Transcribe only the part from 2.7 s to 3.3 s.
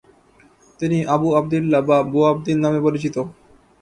পরিচিত।